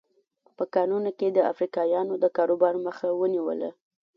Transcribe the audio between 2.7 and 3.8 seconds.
مخه ونیوله.